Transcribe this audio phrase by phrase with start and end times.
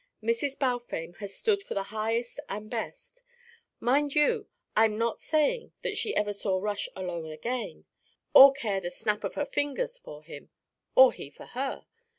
[0.23, 0.57] Mrs.
[0.57, 3.21] Balfame has stood for the highest and best.
[3.79, 7.85] Mind you, I'm not saying that she ever saw Rush alone again,
[8.33, 10.49] or cared a snap of her finger for him
[10.95, 11.85] or he for her.